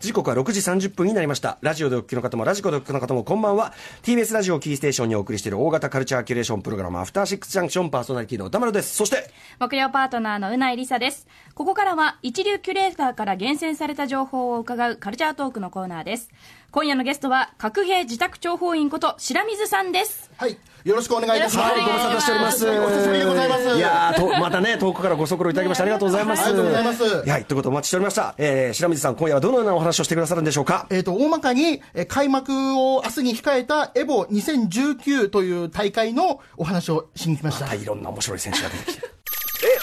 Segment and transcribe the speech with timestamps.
[0.00, 1.58] 時刻は6時30分になりました。
[1.60, 3.74] ラジオでお聞きの方も、ラジコでお聞きの方も、こんばんは。
[4.02, 8.96] TBS ラジオキーステーションにお送りしている大型カルチャーキュレーションプログラム、アフターシックスジャンクションパーソナリティの歌丸です。
[8.96, 11.26] そして、木曜パートナーのうないりさです。
[11.54, 16.30] ここからは一流キュレーターから厳選された情報を伺うカルチャートークのコーナーです。
[16.72, 20.30] 今夜のゲストは、角兵自宅諜報員こと白水さんです。
[20.36, 20.56] はい。
[20.84, 21.72] よろしくお願いいたします。
[21.72, 22.68] はい、ご無沙汰しております。
[22.68, 23.76] お久しぶりでございます。
[23.76, 26.44] いやーと、またね、遠くからご足労いただきましてありがとうございます。
[26.44, 28.34] ありがとうございますはい、ということでお待ちしておりました。
[28.38, 30.86] えー、白水さん、今夜はどのようなお話をしてくださるんでしょうか？
[30.90, 37.66] えっ、と、大まかに、えー開幕を明日に控えたエボ2019という大会のお話をしに来ました。
[37.66, 39.02] はい、いろんな面白い選手が出てきて。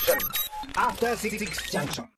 [0.07, 0.36] Junction.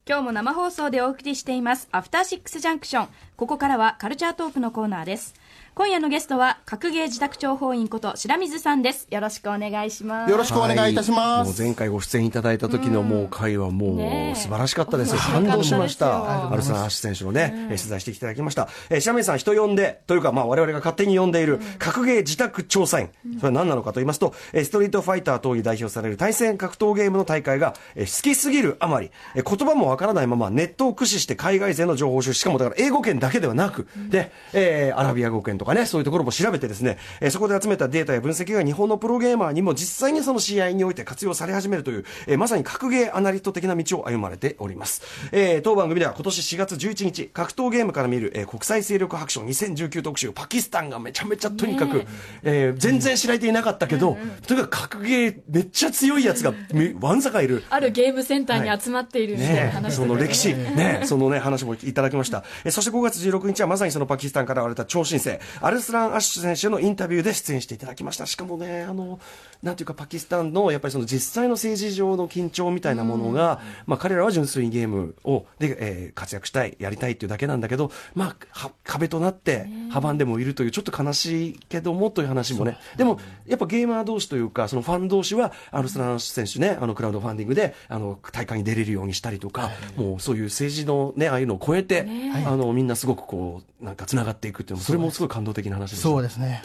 [0.06, 3.08] 今日も生放送でお送りしています、アフターシックスジャンクション。
[3.38, 5.34] ここからはカルチャートークのコーナーです。
[5.76, 9.08] 今夜のゲストは、角芸自宅諜報員こと白水さんです。
[9.10, 10.32] よろしくお願いします。
[10.32, 11.48] よろしくお願いいたします。
[11.48, 15.16] もう前回ご出演いただいた時のもう会はもう素晴らしかったです。
[15.16, 16.52] 感動しました。
[16.52, 18.68] アルスナーアッシュ選手のね、えー取材していただきました。
[18.90, 23.10] えー、白水さん人呼んで、というかまあ我々が勝手に呼んでいる格ゲー自宅調査員。
[23.38, 45.02] それは何なのかと言いますと、えーストリートファイター等に代表される対戦格闘ゲームの大会が、えー好きすぎるあまり、えー言葉もわからないままネットを駆使して海外勢の情報収集、しかもだから英語圏だけではなく、で、えーアラビア語圏とかね、そういうところも調べてですね、えーそこで集めたデータや分析が日本のプロゲーマーにも実際にその試合において活用され始めるという、えーまさに格ゲーアナリスト的な道を歩まれております。
[45.32, 52.04] えー当番組では今年4月11日、格闘ゲームから見る、えー国際勢力白書2019特集、パキスタンがめちゃめちゃとにかく、
[52.44, 54.18] えー全然知られていなかったけど、
[54.48, 57.64] とにかく格ゲーめっちゃ強いやつがめわんさかいる。
[57.70, 62.44] あるゲームセンターに集まっているみたいなね話その歴史、ね そのね、話もいただきました。
[62.64, 65.29] えそして5月16日はまさにそのパキスタンから現れた超新星、
[65.62, 68.26] アルスラン・アッシュ選手のインタビューで出演していただきました。
[68.26, 69.20] しかもね、あの、
[69.62, 92.08] なんていうかパキスタンの、やっぱりその実際の政治上の緊張みたいなものが、まあ彼らは純粋にゲームを、で、えー活躍したい、やりたいっていうだけなんだけど、まあ、は壁となって阻んでもいるという、ちょっと悲しいけどもという話もね、でも、やっぱゲーマー同士というか、そのファン同士は、アルスラン・選手ね、あの、クラウドファンディングで、あの、大会に出れるようにしたりとか、もうそういう政治のね、ああいうのを超えて、
[92.46, 96.02] あの、みんなすごくこう、なんか繋がっていくっていうのも、それもすごい感動的な話です。
[96.02, 96.62] そうですね、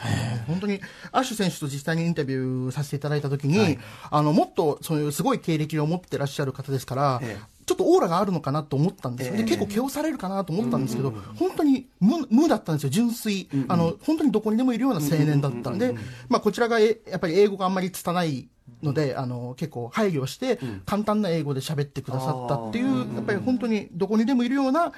[0.46, 0.80] 本当に
[1.12, 3.78] アッシュ選手と実際にインタビューさせていただいたときに、
[4.10, 7.54] あのもっとそういうすごい経歴を持ってらっしゃる方ですから、ええ。
[7.66, 15.94] ちょっとオーラがあるのかなと思ったんですよ、で結構、毛をされるかなと思ったんですけど、本当に無無だったんですよ、純粋、あの、本当にどこにでもいるような青年だったんで、
[16.28, 18.48] まあ、こちらがえやっぱり英語があんまり拙い
[18.82, 24.92] ので、あの結構配慮して、簡単な英語で喋ってくださったっていう、やっぱり本当にどこにでもいるような、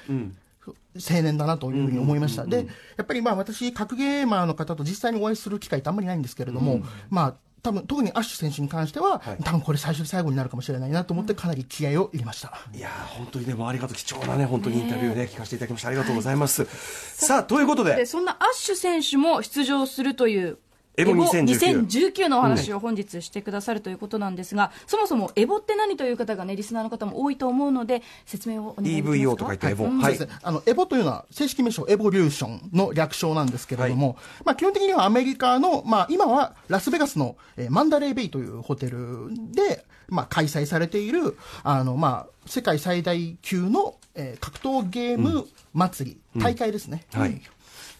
[0.99, 2.47] 青年だなというふうに思いました。
[2.47, 2.67] で、
[2.97, 6.81] やっぱりまあ私、格ゲーマーの方と実際にお会いする機会ってあんまりないんですけれども、
[7.11, 7.35] まあ、
[7.67, 12.53] 多分特にアッシュ選手に関しては、多分これ最初で最後になるかもしれないなと思ってかなり気合を入れました。
[12.73, 16.65] いやー本当にね、もうありがとう、貴重なね、本当にインタビューね、聞かせていただきまして、ありがとうございます。
[16.65, 17.97] さあ、ということで。
[17.97, 20.59] で、そんなアッシュ選手も出場するという
[20.97, 29.87] エボ2019 2019のお話を本日してくださるということなんですが、そもそもエボって何という方がね、リスナーの方も多いと思うので、説明をお願いできますか？EVO と書いてエボ。
[30.43, 47.05] あの、エボというのは、正式名称、エボリューションの略称なんですけれども、まあ、基本的にはアメリカの、まあ、今はラスベガスの、えーマンダレーベイというホテルで、まあ、開催されている、あの、まあ、世界最大級の、えー格闘ゲーム祭り、大会ですね。
[47.13, 47.43] はい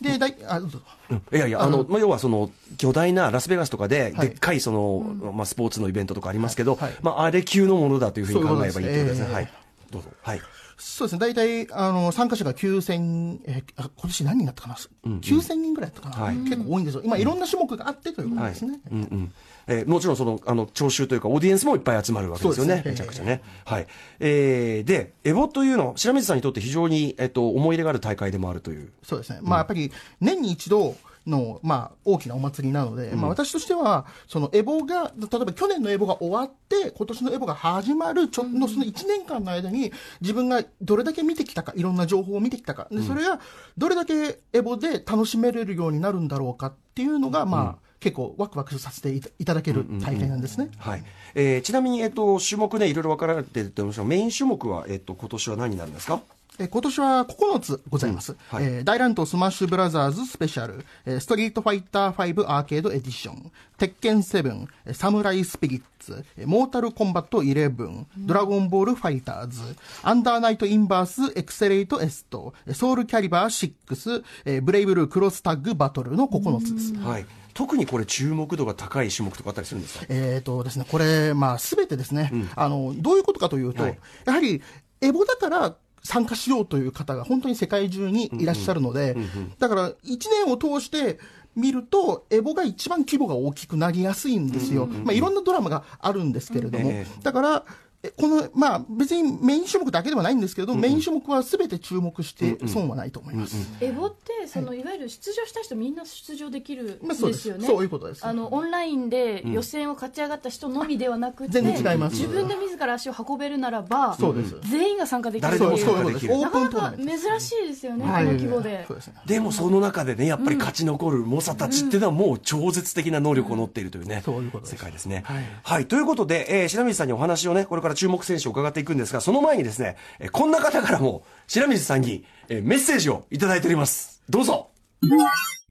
[0.01, 0.81] で、だい、あ、どうぞ。
[1.11, 9.35] うんいやいや、あの、まあ、要はその、巨大なラスベガスとかで、はいでっかいその、まあ、スポーツのイベントとかありますけど、はいまあ、あれ級のものだというふうに考えればいいということですね。
[9.35, 9.53] はい。
[9.91, 10.09] どうぞ。
[10.23, 10.41] はい。
[10.79, 17.03] そうですね、大体、あの、参加者が9000、えーあ今年何人になったかな、9000人ぐらいだったかな、はい結構多いんですよ。
[17.05, 18.79] 今、いろんな種目があってということですね。
[18.91, 19.33] うんうん
[19.67, 22.77] えーもちろんその、あの、聴衆というか、オーディエンスもいっぱい集まるわけですよね。
[22.77, 23.43] ねめちゃくちゃね。
[23.65, 23.87] はい。
[24.21, 28.91] えー、で、エボというのは、白水さんにとって非常に、えっと、思い入れがある大会でもあるという。
[29.03, 29.41] そうですね。
[29.43, 29.91] まあ、やっぱり、
[30.21, 30.97] 年に一度
[31.27, 43.41] の、まあ、大きなお祭りなので、まあ、私としては、そのエボが、例えば去年のエボが終わって、今年のエボが始まるちょの、その1年間の間に、自分がどれだけ見てきたか、いろんな情報を見てきたか、で、それが、
[43.77, 50.71] どれだけエボで楽しめれるようになるんだろうかっていうのが、まあ、結構ワクワクさせていただける大会なんですね。
[50.79, 51.05] はい。
[51.35, 56.21] えー、ちなみに、えっと、種目ね、いろいろ分かられてると思いますが、メイン種目は、えっと、今年は何になるんですか？
[56.59, 58.35] えー今年は9つございます。
[58.49, 69.61] はいえー大乱闘スマッシュブラザーズスペシャル、えーストリートファイター5アーケードエディション、鉄拳7、えーサムライスピリッツ、えーモータルコンバット11、ドラゴンボールファイターズ、
[70.03, 76.95] アンダーナイトインバースエクセレイトエスト、えーソウルキャリバー6、えーブレイブルークロスタッグバトルの9つです。
[76.95, 77.27] はい。
[77.57, 80.07] 特にこれ注目度が高い種目とかあったりするんですか？
[80.09, 83.99] えーとですね、これ、まあ、すべてですね、あの、どういうことかというと、はい。
[84.27, 84.63] やはり、
[85.01, 89.17] エボだから、参加しようという方が本当に世界中にいらっしゃるので、
[89.59, 89.97] だから1
[90.45, 91.19] 年を通して、
[91.57, 94.87] 見ると、エボが一番規模が大きくなりやすいんですよ。
[94.87, 96.91] まあ、いろんなドラマがあるんですけれども。
[96.91, 97.07] え。
[97.23, 97.73] だから、え
[98.17, 103.57] この、まあ、別にメイン種目だけではないんですけれども、メイン種目は全て注目して損はないと思います。
[103.81, 107.67] エボってそのいわゆる出場した人みんな出場できるんまあそうですよね。
[107.67, 115.85] そういうことですあのオンラインで予選を勝ち上がった人のみではなくて、全然違います自分で自ら足を運べるならば、そうです全員が参加できるって誰でもいう。
[115.85, 116.27] そういうことです。
[116.27, 116.97] できるオープンなかなか。
[116.97, 118.97] 珍しいですよね、はいこの規模でそう。
[118.97, 119.15] ですね。
[119.27, 125.23] でもその中でね、やっぱり勝ち残る猛者たちっていうのはもう超絶的な能力を持っているというね、そういうことです世界ですね。
[125.27, 125.87] はいはい。
[125.87, 134.23] ということで、えー白水さんにお話をね、これから注目選手を伺っていくんですが、その前にですね、えこんな方からも白水さんに、えメッセージをいただいております。
[134.31, 134.69] どうぞ。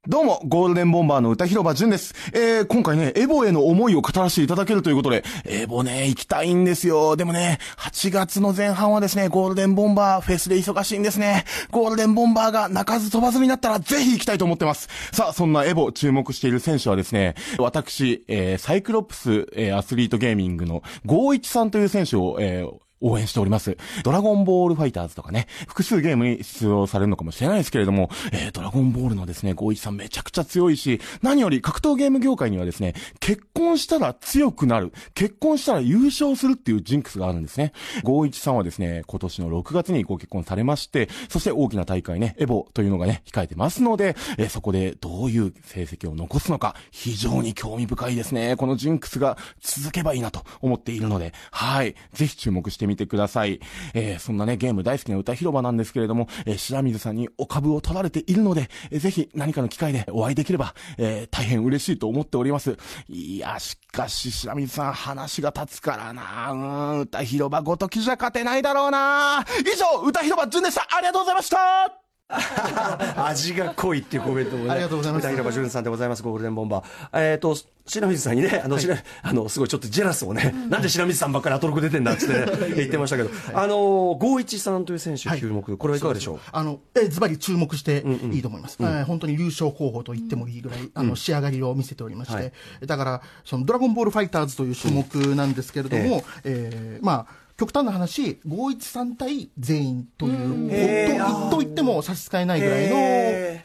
[0.07, 2.13] どうも、ゴールデンボンバーの歌広場淳です。
[2.31, 7.15] えー、今回ね、エボへの思いを語らせていただけるということで、エボね、行きたいんですよ。
[7.15, 11.45] でもね、8月の前半はですね、ゴールデンボンバーフェスで忙しいんですね。
[11.71, 14.89] ゴールデンボンバーが鳴かず飛ばずになったら、ぜひ行きたいと思ってます。
[15.11, 23.77] さあ、そんなエボ注目している選手はですね、私、えー、サイクロプス、えー、アスリートゲーミングの51さんという選手を、えー、応援しております。
[24.03, 37.73] ドラゴンボールファイターズとかね、複数ゲームに出場されるのかもしれないですけれども、えー、ドラゴンボールのですね、ゴイチさんめちゃくちゃ強いし、何より格闘ゲーム業界にはですね、結婚したら強くなる、結婚したら優勝するっていうジンクスがあるんですね。
[38.03, 48.55] ゴイチさんはですね、今年の6月にご結婚されまして、そして大きな大会ね、エボというのがね、控えてますので、えーそこでどういう成績を残すのか、非常に興味深いですね。
[48.55, 51.95] このジンクスが続けばいいなと思っているので、はい。
[52.13, 53.59] ぜひ注目してみててください。
[53.93, 62.77] えーそんなね、ゲーム大好きな歌広場なんですけれども、えー白水さんにお株を取られているので、えーぜひ何かの機会でお会いできれば、えー大変嬉しいと思っております。
[63.09, 72.04] いや、しかし白水さん話が立つからなうん、歌広場ごときじゃ勝てないだろうな以上、歌広場淳でしたありがとうございました
[73.17, 74.71] 味が濃いっていうコメントもね。
[74.71, 75.23] ありがとうございます。
[75.23, 76.85] 歌広場淳さんでございます、ゴールデンボンバー。
[77.13, 77.55] えっ、と、
[77.85, 82.45] 白水さんにね、あの、白 あの、すごいちょっとジェラスをね、なんで白水さんばっかりアトロク出てんだってね、
[82.75, 85.39] 言ってましたけど、あの、ゴーイチさんという選手、はい。
[85.39, 86.39] 注目、これはいかがでしょう？
[86.51, 88.77] あの、え、ズバリ注目していいと思います。
[88.79, 92.51] えー本当に優勝候補と言ってもいいぐらい、あの、仕上がりを見せておりまして、はい。
[92.87, 103.61] だから、その、ドラゴンボールファイターズという種目なんですけれども、えーまあ、極端な話、513対全員という、ほんとと言っても差し支えないぐらいの。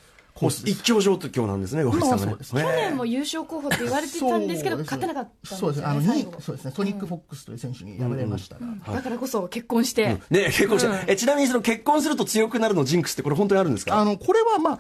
[0.65, 5.81] 一強状況なんですね、去年も優勝候補って言われてたんですけど、勝てなかったんですよね、そうです。
[5.81, 5.87] ね。
[5.87, 6.73] あの、そうですね。
[6.75, 8.95] トニック・フォックスという選手に敗れましたが。
[8.95, 13.99] だからこそ結婚して、ね、結婚して、え、ちなみにその結婚すると強くなるのジンクスってこれ本当にあるんですか？
[13.99, 14.79] あの、これはまあ、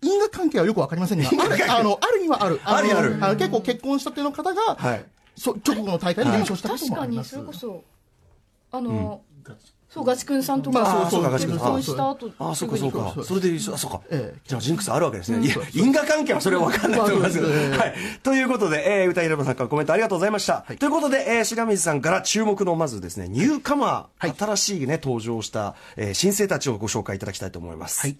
[0.00, 2.56] 因果関係はよくわかりませんが、あの、あるにはある。
[2.56, 3.16] のあるある。
[3.18, 5.04] の結構結婚したての方が、はい。
[5.36, 7.30] そ直後の大会で優勝したこと確かにもあります。
[7.30, 7.82] それこそ
[8.76, 9.22] あの、
[9.88, 13.14] そうガチ君さんとまか、あそうそうガチ君結婚した後ああ、そうかそうか。
[13.22, 14.40] それで、あそうかええ。
[14.44, 15.46] じゃあ、ジンクスあるわけですね。
[15.46, 17.48] いや、因果関係はそれは分かんないと思いますけど。
[17.48, 17.94] はい。
[18.24, 20.64] ということで、えー、歌いればさんからコメントありがとうございました。
[20.80, 28.00] ということで、えー、白水さんから注目の、まずですね、ニューカマー、新しいね、登場した、えー、新星たちをご紹介いただきたいと思います。
[28.00, 28.16] はい。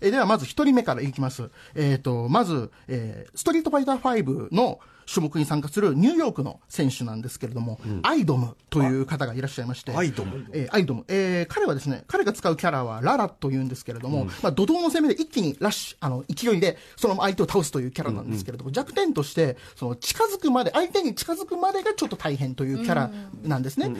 [0.00, 1.50] えーではまず一人目からいきます。
[1.74, 4.78] えっ、と、まず、えーストリートファイター5の
[5.12, 10.46] 種目に参加するニューヨークの選手なんですけれども、アイドムという方がいらっしゃいまして、アイドム。
[10.52, 11.04] えーアイドム。
[11.08, 23.10] えー彼はですね、彼が使うキャラはララというんですけれども、まあ、怒涛の攻めで一気にラッシュ、あの、勢いで、その相手を倒すというキャラなんですけれども、弱点として、その、近づくまで、相手に近づくまでがちょっと大変というキャラ
[23.42, 23.90] なんですね。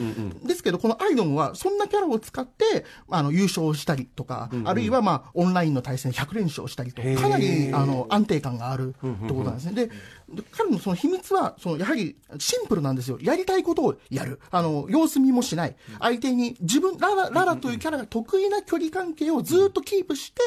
[0.43, 9.73] ですけど、このアイドムは、そんなキャラを使って、あの、優勝したりとか、あるいは、まあ、オンラインの対戦100連勝したりと、かなり、あの、安定感があるということなんですね。
[9.73, 13.17] で、で彼のその秘密は、その、やはり、シンプルなんですよ。
[13.21, 14.39] やりたいことをやる。
[14.51, 15.75] あの、様子見もしない。
[15.99, 20.41] 相手に、自分、ララ、ララというキャラが得意な距離関係をずっとキープして、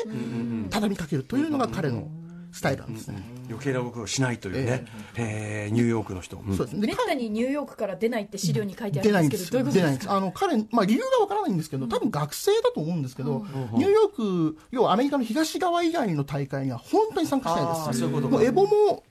[0.71, 2.09] 畳みかけるというのが彼の
[2.53, 3.23] スタイルなんですね。
[3.49, 4.85] 余計な動きをしないというね、
[5.17, 5.75] えー。
[5.75, 6.37] ニューヨークの人。
[6.37, 6.57] うん。
[6.57, 6.75] そうです。
[6.75, 6.81] ね。
[6.83, 9.25] でめったにニューヨークから出ないって資料に書いてあ出るなん。
[9.25, 9.51] いんです。
[9.51, 10.11] けど、どういうこと出ないんです。
[10.11, 17.81] あの、彼、まあ理由がわからないんですけど、多分学生だと思うんですけど、ニューヨーク、要はアメリカの東側以外の大会には本当に参加しないです。
[17.81, 18.33] あーそういうことか。
[18.37, 19.03] もうエボも、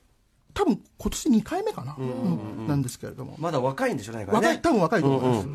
[0.54, 3.36] 多分今年2回目かな、うんなんですけれども。
[3.38, 4.26] まだ若いんでしょうね。
[4.26, 5.48] 若い、多分若いと思います。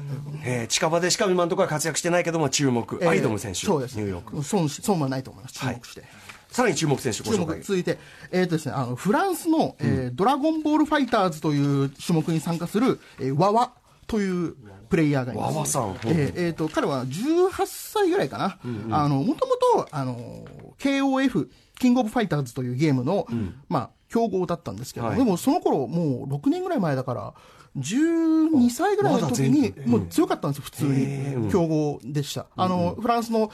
[0.44, 3.96] えー近場でしか今のところは活躍してないけども注目、えーアイドム選手、そうです。
[3.96, 4.44] ニューヨーク。
[4.44, 5.60] 損し、損はないと思います。
[5.60, 6.04] 注目して。
[6.50, 7.58] さらに注目選手ご注紹介。
[7.58, 7.98] 目続いて、
[8.32, 13.74] えーとですね、あのフランスの、えードラゴンボールファイターズという種目に参加する、えー、ワワ
[14.08, 14.56] という
[14.88, 15.56] プレイヤーがいます。
[15.56, 18.60] ワワさんえーえーと彼は18歳ぐらいかな。
[18.92, 20.46] あのもともとあの
[20.80, 21.50] KOF
[21.80, 23.28] キングオブファイターズというゲームの、
[23.68, 27.34] まあ強豪だったんですけど、はいでもその頃もう6年ぐらい前だから、
[27.78, 31.52] 12歳ぐらいの時に、もう強かったんですよ、普通に。
[31.52, 32.48] 強豪でした。
[32.56, 33.52] あの、フランスの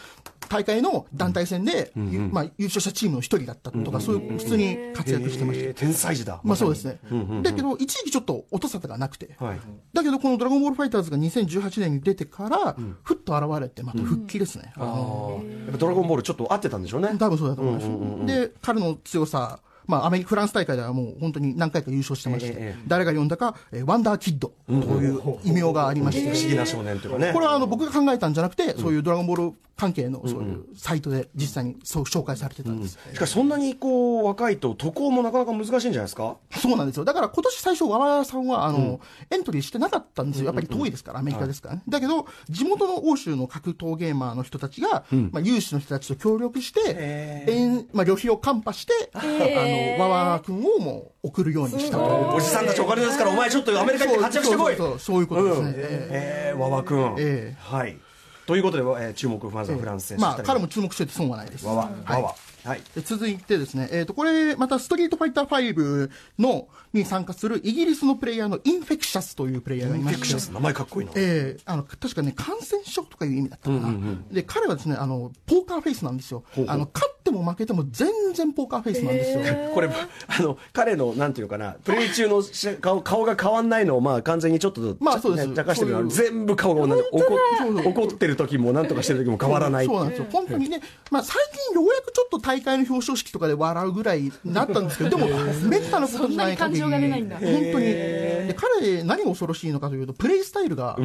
[0.50, 5.66] 大会の団体戦で、まあ、優勝したチームの一人だったとか、そういう、普通に活躍してました。
[5.66, 6.40] えー天才児だ。
[6.44, 7.00] まあそうですね。
[7.10, 7.42] ね。
[7.42, 9.36] だけど、一時期ちょっと音沙汰がなくて。
[9.40, 9.60] はい。
[9.94, 14.74] だけど、このドラゴンボールファイターズが2018年に出てから、ふっと現れて、また復帰ですね。
[14.76, 17.10] あやっぱドラゴンボールちょっと合ってたんでしょうね。
[17.18, 18.28] 多分そうだと思います。
[18.28, 27.32] で、彼の強さ、まあ、アメリカ、フランス大会ではもう本当に何回か優勝してまして、えええ誰が呼んだか、えーワンダーキッドという異名がありまして、不思議な少年というかね。
[27.34, 33.00] これはあの僕が考えたんじゃなくて、そういうドラゴンボール関係のそういうサイトで実際にそう紹介されてたんです。
[33.14, 36.38] しかしそんなにこう若いと渡航もなかなか難しいんじゃないですか？
[36.52, 37.04] そうなんですよ。
[37.06, 39.00] だから今年最初、和田さんは、あの、
[39.32, 40.46] エントリーしてなかったんですよ。
[40.46, 41.82] やっぱり遠いですから、アメリカですからね。
[41.90, 52.36] だけど、地元の欧州の格闘ゲーマーの人たちが、まあ、有志の人たちと協力して、えんまあ、旅費をカンパして、あの、和田君をもう送るようにしたという。
[52.36, 55.74] おじさんたちお金ですから、お前ちょっとアメリカに活躍してこいそういうことですね。
[55.76, 57.16] ええー、わわくん。
[57.18, 57.98] ええはい。
[58.46, 60.22] ということで、えー注目ファンザえフランス選手。
[60.22, 61.66] まあ、彼も注目してて損はないです。
[61.66, 62.36] わわ、はいわわ。
[62.64, 62.82] はい。
[62.96, 71.14] で続いてですね、えっ、と、これ、またストリートファイター5の、に参加するイギリスのプレイヤーのインフェクシャスというプレイヤーがいましてフィクシャス、名前かっこいいな。
[71.16, 73.94] えーあの確かね、感染症とかいう意味だったかな、
[74.32, 79.44] で彼はですねあのポーカーフェイスなんですよあの、勝っても負けても全然ポーカーフェイスなんですよ。
[79.74, 79.90] これ、
[80.28, 87.04] あの、彼の、なんていうかな、プレイ中のし顔顔が変わんないのを、まあ、完全にちょっと、まあそうですね茶化してるの全部顔が同じ。
[87.12, 89.86] 怒怒ってる時も、なんとかしてる時も変わらない。
[89.86, 95.28] そうなんですよ、本当にね、まあ、最近ようやくちょっと大会の表彰式とかで笑うぐらいになったんですけど、 でも、
[95.70, 97.22] めったなことない限り、そんなに感情が出ない。
[97.22, 100.98] んだ本当に、で彼、何が恐ろしいのかというと、プレイスタイルが、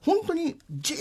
[0.00, 0.96] 本当にじっ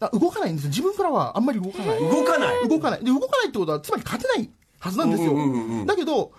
[0.00, 2.00] あ動かないんですよ、自分からはあんまり動かない。
[2.00, 2.68] 動かない。
[2.68, 3.04] 動かない。
[3.04, 5.34] で、動かないってことは、つまり勝てないはずなんですよ。
[5.86, 6.32] だけど、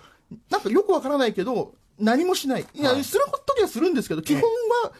[0.50, 2.66] なんかよくわからないけど、何もしない。
[2.74, 4.92] いや、する時はするんですけど、基本は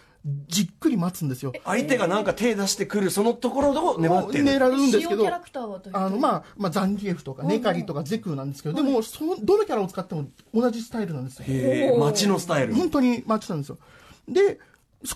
[0.48, 1.52] じっくり待つんですよ。
[1.64, 4.44] 相手がなんか手出してくる、そのところを粘ってる。
[4.44, 11.44] 狙うんですけど、主要キャラクターはどういうあの、まあ、まあ、ザンギエフとか、ネカリとか、ゼクーなんですけど、でも、その、どのキャラを使っても同じスタイルなんですよ。
[11.48, 12.74] へー街のスタイル。
[12.74, 13.78] 本当にマッチなんですよ。
[14.28, 14.58] で、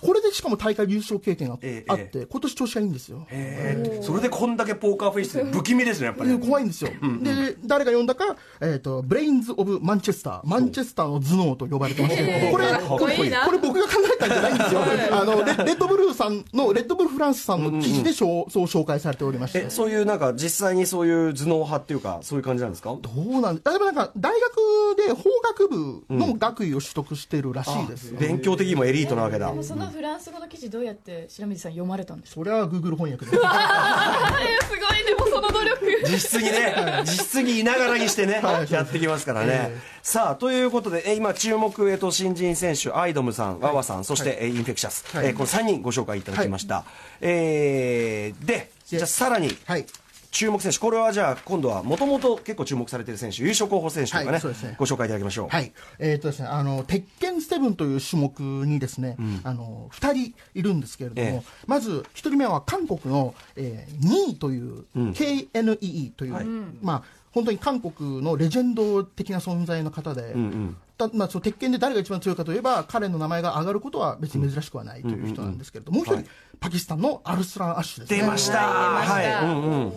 [0.01, 3.27] これでしかも大会優勝経験がええあって、今年調子がいいんですよ。
[4.01, 6.29] それでこんだけポーカーフェイスで不気味ですね、やっぱり。
[6.29, 6.89] で怖いんですよ。
[7.21, 14.81] で、誰が呼んだか、えっ、と、ブレインズ・オブ・マンチェスター、マンチェスターの頭脳と呼ばれてまして、これ、こいいこれ僕が考えたんじゃないんですよ。
[15.11, 19.69] あの、レレッドブルーさんの、レッドブルフランスさんの記事でしょうそう紹介されておりましてえ、。
[19.69, 22.95] そういうなんか実際にそういう頭脳派っていうか、そういう感じなんですか？
[23.01, 28.19] どうなん例えばなんか、大学で法学部の学位を取得してるらしいですよ。
[28.19, 29.53] 勉強的にもエリートなわけだ。
[29.73, 32.35] そのフランス語の記事どうやって白水さん読まれたんですか？
[32.35, 33.31] それは Google 翻訳で。
[33.37, 33.39] えー、
[34.65, 35.83] すごいでもその努力。
[36.07, 36.75] 実質にね、
[37.05, 38.71] 実質にいながらにしてね、はい。
[38.71, 39.71] やってきますからね。
[40.01, 45.27] さあ、ということで、え今注目、えっと、新人選手、アイドムさん、ワワさん、そして、えインフェクシャス、はい。
[45.27, 46.83] えーこの3人ご紹介いただきました。
[47.21, 49.85] えーで、じゃあさらに、はい。
[50.33, 54.75] 注目選手、これはじゃあ、今度はもともと結構注目されている選手、優勝候補選手とかね、はいね。
[54.79, 55.49] ご紹介いただきましょう。
[55.49, 55.71] はい。
[55.99, 61.43] えっ、とですね、あの、鉄拳7という種目にですね、あの、二人いるんですけれども、ええ。
[61.67, 70.35] まず、一人目は韓国の、えー、ニーという、KNEE という、まあ、本当に韓国のレジェンド的な存在の方で、
[70.97, 78.21] たまあ、その鉄拳で誰が一番強いかといえば、彼の名前が上がることは別に珍しくはないという人なんですけれども、もう一人、パキスタンのアルスラン・アッシュですね。
[78.21, 78.59] 出ました。
[78.59, 79.93] はい、うんうん。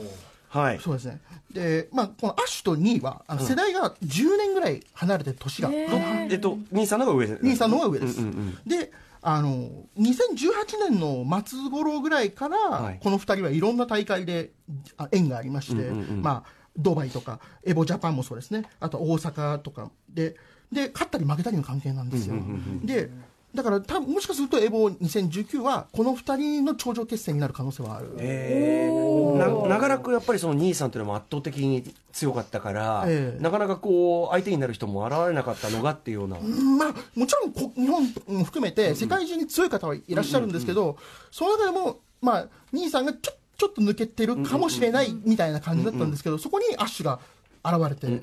[0.56, 0.80] はい。
[0.80, 1.20] そうですね。
[1.52, 7.38] で、まあ、このアッシュとニーは、あの世代が10年ぐらい離れてる年が、えっと、兄さんの方が上で。
[7.42, 8.20] 兄さんの方が上です。
[8.66, 14.50] で、あの、2018年の末頃ぐらいから、はいこの二人はいろんな大会で
[14.96, 20.36] あ縁がありまして、まあ、ドバイとか、エボジャパンもそうですね、あと大阪とかで、
[20.72, 22.36] で、勝ったり負けたりの関係なんですよ。
[22.84, 23.10] で、
[23.56, 28.14] だから多分もしかするとエボ2019はこの二人の頂上決戦になる可能性はある。
[28.18, 31.82] えーな長らくやっぱりその兄さんというのも圧倒的に
[32.12, 33.42] 強かったから、ええ。
[33.42, 40.96] なかなかこう相手になる人も現れなかったのがっていうような、まあ、もちろんこ日本も含めて世界中に強い方はいらっしゃるんですけど、
[41.30, 47.20] その中でも、まあ、兄さんがちょちょっと抜けてるかもしれないみたいな感じだったんですけど、そこにアッシュが
[47.64, 48.20] 現れて、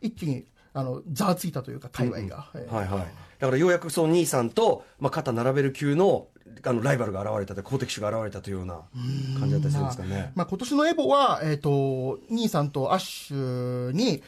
[0.00, 2.50] 一気にあのざわついたというか、界隈が。
[2.54, 6.28] えーはいはい、だからようやくその兄さんと、まあ、肩並べる級の
[6.64, 8.80] あのライバルが現れたと好敵手が現れたというような
[9.38, 10.32] 感じだったりするんですかね。
[10.34, 14.22] まあ、今年のエボは、えっ、と、兄さんとアッシュに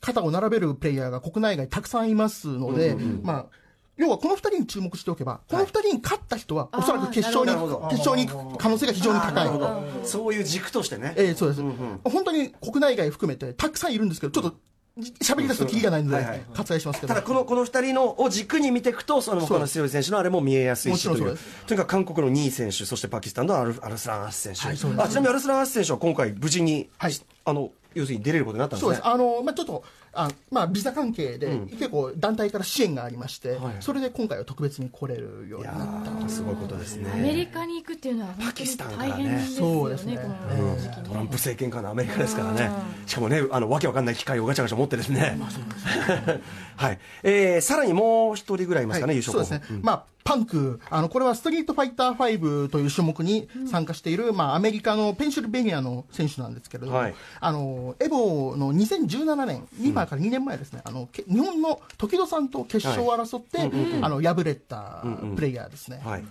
[0.00, 3.46] 肩を並べるプレイヤーが国内外たくさんいますので、まあ、
[3.98, 7.52] 要はこの二人に注目しておけば、この二人に勝った人は、おそらく決勝に、
[7.90, 9.48] 決勝に行く可能性が非常に高い。
[10.04, 11.14] そういう軸としてね。
[11.16, 11.62] えーそうです、
[12.04, 14.56] 本当に国内外含めてたくさんいるんですけど、ちょっと
[15.22, 17.14] 喋り出すとキリがないので割愛しますけど。
[17.14, 25.02] ただこのこの2人のを軸に見ていくとその他の強い選手のあれも見えやすいしというとにかく韓国の2位選手そしてパキスタンのアルアルスラン・アッシ選手、はいそうです。
[25.02, 27.12] あちなみにアルスラン・アッシ選手は今回無事に、はい
[27.48, 28.94] あの要するに出れることになったんですね。
[28.96, 37.10] そうです、あのまあ、ちょっとあ、まあ、ビザ関係で、結構団体から支援がありまして、はいそれで今回は特別に来れるようになったーすごいことですね。
[37.12, 39.46] アメリカに行くっていうのは本当パキスタンにからね。
[39.56, 40.16] そうですね。
[40.16, 42.70] ねこの時期トランプ政権下のアメリカですからね、
[43.06, 45.38] しかもね、あのわけわかんない機械をガチャガチャ持ってですね、
[46.76, 46.98] はい。
[47.22, 49.16] えー、さらにもう一人ぐらいいますかね、はい。
[49.16, 50.80] 優勝候補そうですね、まあ、パンク。
[50.90, 63.70] あの、これはストリートファイター5という種目に参加している、まあ、アメリカのペンシルベニアの選手なんですけれども、はいあのエボの2017年、今から2年前ですね、あのけ日本の時戸さんと決勝を争って、
[64.02, 65.04] あの敗れた
[65.36, 66.00] プレイヤーですね。
[66.04, 66.24] はい。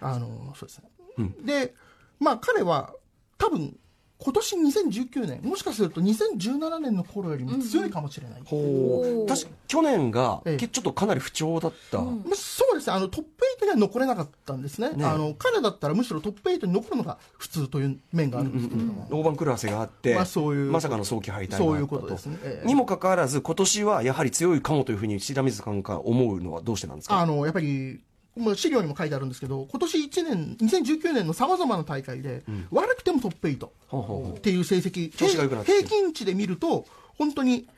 [0.00, 0.80] あのそうです
[1.18, 1.74] ね、で、
[2.20, 2.94] まあ、彼は
[3.38, 3.76] 多分
[4.16, 8.42] 今年2019年、もしかすると2017年の頃よりも強いかもしれない。
[8.44, 9.28] ほう。
[9.28, 10.56] 確か去年が、ええ。
[10.56, 12.92] けちょっとかなり不調だった、まあ、そうですね。
[12.94, 14.92] あのトップ8には残れなかったんですね。
[14.92, 22.38] ねあの彼だったらむしろトップ8に残るのが普通という面があるんですけれども、大盤狂わせがあって、まあそういうまさかの早期敗退そういうことですね。
[22.44, 22.66] ええ。
[22.66, 27.18] にもかかわらず、今年はやはり強いかもというふうに白水さんが思うのはどうしてなんですか？
[27.18, 28.00] あのやっぱり
[28.36, 34.36] もう資料にも書いてあるんですけど今年1年2019年のさまざまな大会で、悪くてもトップ8ほうほうほう。
[34.36, 35.14] っていう成績。
[35.14, 36.86] 調子が良くなってきて平均値で見ると
[37.16, 37.68] 本当に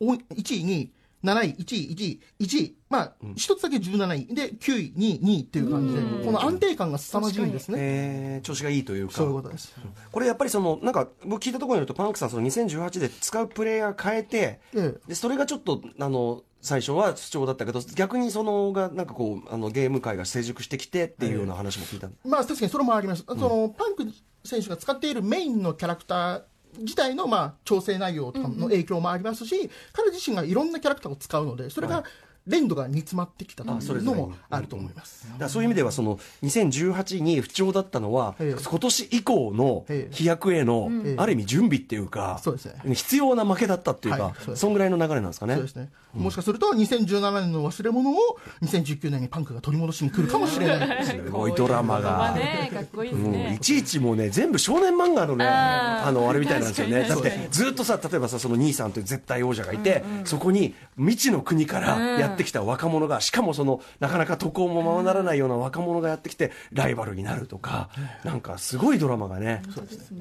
[0.00, 0.90] お1位2位
[1.24, 7.78] 7位、1位、1位、1位、まあ、一つだけ17位、で、9位、2位、2位っていう感じで、この安定感が凄まじいんですね。
[7.80, 9.14] えー調子がいいというか。
[9.14, 9.74] そういうことです。
[10.12, 15.08] これやっぱりそのなんか僕聞いたところによるとパンクさんその2018で使うプレイヤー変えて、ええ。
[15.08, 23.24] でそれがちょっとあの最初は不調だったけど逆にそのがなんかこうあのゲーム界が成熟してきてっていうような話も聞いた、まあ確かにそれもあります。
[23.26, 24.04] そのパンク
[24.44, 26.42] 選手が使っているメインのキャラクター
[26.78, 32.04] 自体のまあ調整内容とかの影響もありますし、彼自身がいろんなキャラクターを使うので、それが
[32.46, 35.26] 連度が煮詰まってきたとあそれいうのもあると思います。
[35.28, 38.62] だからそういう意味ではその2018に不調だったのは、ええ。
[38.62, 41.14] 今年以降のええ飛躍への、ええ。
[41.18, 42.94] ある意味準備っていうか、そうですね。
[42.94, 44.56] 必要な負けだったっていうか、はい。
[44.56, 45.54] そんぐらいの流れなんですかね。
[45.54, 45.90] そうですね。
[46.14, 51.04] もしかすると2017年の忘れ物を2019年にパンクが取り戻しに来るかもしれない。
[51.04, 52.32] すごいドラマが。
[52.34, 57.06] ねかっこいいですういちいちもうね全部少年漫画のねあのあれみたいなんですよね。
[57.08, 67.90] だってずっとさ例えばさその兄さんという絶対王者がいて、そこに未知の国からやってきた若者が、しかもそのなかなか渡航もままならないような若者がやってきてライバルになるとか、
[68.24, 69.62] なんかすごいドラマがね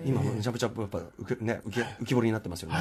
[0.05, 2.77] 今めちゃめちゃやっぱ受け,、ね、浮き浮き彫りになってますよね。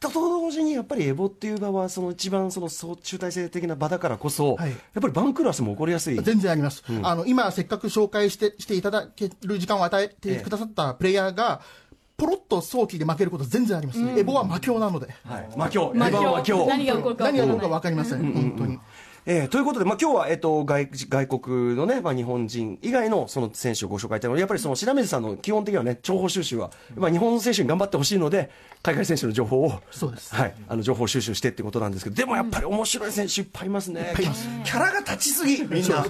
[0.00, 4.70] と同時にやっぱりエボっていう場はその一番その相中体制的な場だからこそ、はい。
[4.70, 6.20] やっぱり番狂わせも起こりやすい。
[6.22, 11.60] 全然あります、あの今、せっかく紹介してしていただける時間を与えてくださったプレイヤーが、
[12.18, 16.66] ポロッと早期で負けること全然あります、エボは魔境なので、はい、魔境、魔エヴァン魔境。
[16.68, 18.78] 何が起こるか何が起こるか分分かりません、本当に。
[19.30, 28.50] えーということで、まあ、今日は、えっと外外国のね、まあ、日本人以外のその選手をご紹介したいので、やっぱりその白水さんの基本的にはね、情報収集は、まあ、日本の選手に頑張ってほしいので、
[28.82, 30.34] 海外選手の情報を、そうです。
[30.34, 34.28] はい、あの情報収集してってことなんですけど、でもやっぱり面白い選手いっぱいいますね、ぱいい
[34.64, 36.06] キャラが立ちすぎ、みんな、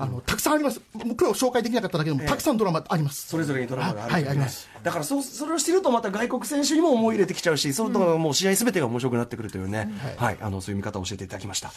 [0.00, 3.28] あのたくさんあります、もう今日紹介できなかっただけでも、たくさんドラマあります。
[3.28, 4.68] それぞれにドラマがある、はいあります。
[4.82, 10.38] だからそうそれを知ると、また外国選手にも思い入れてきちゃうし、そのだからもう試合すべてが面白くなってくるというね、はい。
[10.40, 11.70] あのそういう見方を教えていただきました。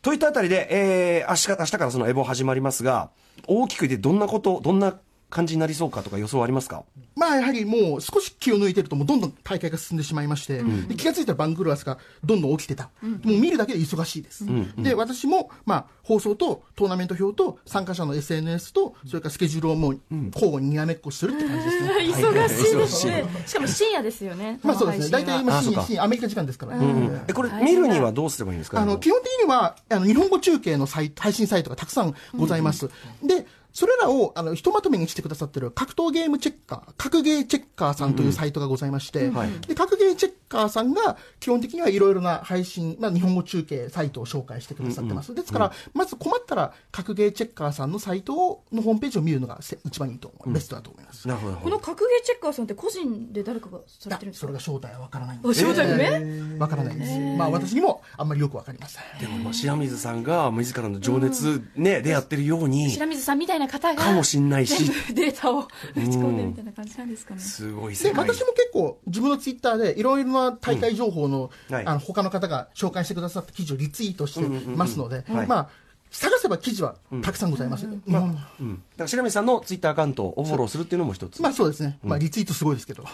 [0.00, 3.10] といったあたりで、えー、明日明日からそのエボ始まりますが、
[3.46, 4.94] 大きく言ってどんなこと、どんな
[5.30, 6.84] 感じになりそうかとか予想ありますか？
[7.16, 14.44] まあやはりもう少し気を抜いてると、もうどんどん大会が進んでしまいまして、で気がついたらバングルアスがどんどん起きてた、もう見るだけで忙しいです。
[14.78, 20.00] で、私も、まあ、放送とトーナメント表と参加者の SNS と、それからスケジュールをもう
[20.34, 21.88] 交互ににらめっこするって感じですね。
[22.12, 23.24] 忙しいですね。
[23.46, 27.22] しかも深夜ですよねまあそうですね、大体今深夜アメリカ時間ですからね。
[27.28, 28.80] えこれ、見るにはどうすればいいんですか？
[28.80, 32.88] あの基本的にはあの日本語中継のサイト配信サイトがたくさんございます。
[33.22, 33.46] で
[33.78, 39.30] それらをあのひとまとめにしてくださってる格闘ゲームチェッカー、格ゲーチェッカーさんというサイトがございまして、
[39.68, 45.34] で格ゲーチェッカーさんが基本的にはいろいろな配信、まあ、日本語中継サイトを紹介してくださってます。
[45.34, 51.28] ですから、まず困ったら格ゲーチェッカーさんのサイトをのホームページを見るのがせ一番いいと思う、ベストだと思います。
[51.28, 51.56] なるほど。
[51.56, 54.40] この格ゲーチェッカーさんって個人で誰かがされてるんですか？
[54.40, 55.60] それが正体はわからないんあです。
[55.60, 57.18] 正体ねわからないです。
[57.36, 59.02] まあ私にもあんまりよくわかりません。
[59.20, 68.28] でも、まあ、白水さんが自らの情熱、ね、でやってるように、白水さんみたいな方がかもしんないしデータを打ち込んでみたいな感じなんですかねすごい世で界。
[68.28, 75.68] 私も結構自分のツイッターでいろいろな大会情報の,、はいあの他の方が紹介してくださった記事をリツイートしてますので、はいまあ
[76.10, 77.86] 探せば記事はたくさんございます。
[78.06, 78.22] まあ、
[78.60, 78.76] うん。
[78.76, 81.42] だから白水さんのツイッターアカウントをフォローするっていうのも一つ。
[81.42, 81.98] まあそうですね。
[82.02, 83.02] まあリツイートすごいですけど。
[83.02, 83.10] は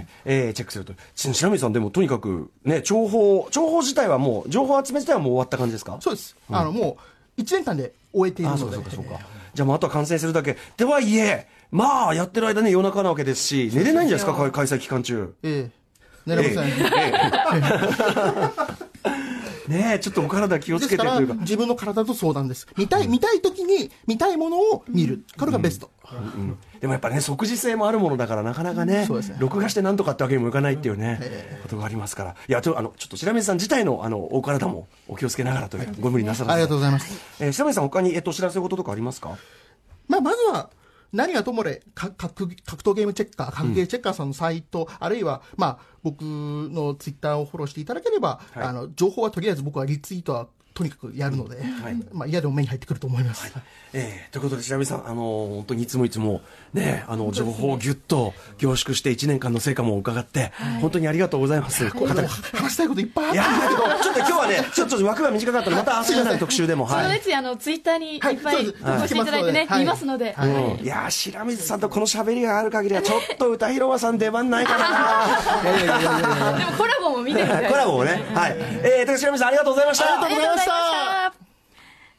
[0.00, 0.06] い。
[0.24, 0.94] えー、チェックすると。
[1.14, 5.96] ち白水さんでもとにかく、ね、情報、情報自体はもう、情報集め自体はもう終わった感じですか？
[6.00, 6.36] そうです。
[6.50, 6.98] あの、も
[7.38, 8.78] う、1年間で終えているあ、そので。
[8.78, 9.24] うかそうかそうか。
[9.54, 10.56] じゃあもうあとは完成するだけ。
[10.76, 15.34] ではいえ、まあ、やってる間ね、夜中なわけですし、寝れないんじゃないですか、開開催期間中。
[15.44, 15.85] ええ。
[16.26, 16.72] 寝れません。
[19.68, 21.34] ねえ、ちょっとお体気をつけてというか。
[21.34, 22.68] 自分の体と相談です。
[22.76, 25.24] 見たい、見たい時に、見たいものを見る。
[25.36, 25.90] これがベスト。
[26.12, 29.08] うんでもやっぱね、即時性もあるものだから、なかなかね
[29.38, 32.36] 録画してなんとかってわけにもいかないっていうね、ことがありますから。
[32.48, 37.20] いや、ちょあの、ちょっと白水さん自体の、あの、お体もお気をつけながらという、ご無理なさらずありがとうございます。
[37.40, 39.36] えー白水さん、他に、えっと、お知らせ事とかありますか？
[40.06, 40.70] まあ、まずは、
[41.16, 48.62] 何はともれ、か格格闘ゲームチェッカー、格ゲーチェッカーさんのサイト、あるいは、まあ、僕のツイッターをフォローしていただければ、はい。
[48.64, 51.56] あの、情報はとりあえず僕はリツイートはとにかくやるので、
[52.12, 53.50] まあ、嫌でも目に入ってくると思います。
[53.94, 56.42] えーということで、白水さん、あの本当にいつもいつも、
[56.74, 61.88] ね、あの、情報をぎゅっと凝縮して1年間の成果も伺って、本当にありがとうございます。
[61.88, 67.34] 話したいこといっぱいあるいやー、でもちょっと今日はね、ちょっと枠が短かったので、また明日になる特集でも、はい。
[67.34, 76.58] あのツイッターにいっぱいはい投稿していただいてね、はい見ますので、はいうんいやー白水さんとこの喋りがある限りは、ちょっと歌広場さん出番ないかな。
[76.58, 78.22] でもコラボも見てみたいコラボもね。
[78.34, 78.56] はい。
[78.58, 80.22] えー、という白水さんありがとうございました。
[80.22, 80.65] ありがとうございました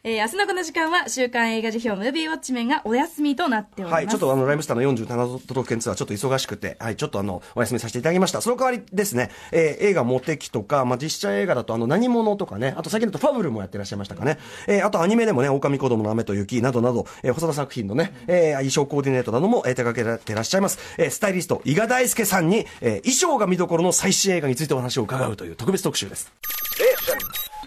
[0.04, 3.92] えー明日のこの時間は週刊映画辞表ムービーウォッチメンがお休みとなっております。
[3.94, 8.40] はい、ちょっとあの、ライムスターの47都道府県ツアーちょっと忙しくて、はい、ちょっとあの、お休みさせていただきました。
[8.40, 14.38] その代わりですね、えー映画モテキとか、まあ、実写映画だとあの、何者とかね、あと最近だとファブルもやってらっしゃいましたかね。
[14.68, 20.78] えーあとアニメでもね、狼子供の雨と雪などなど、えー細田作品のね、えー衣装コーディネートなども、えー手掛けてらっしゃいます。
[20.96, 26.32] えースタイリスト、伊賀大輔さんに、えー衣装が見どころの最新映画についてお話を伺うという特別特集です。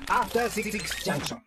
[0.09, 1.41] After Six Junction.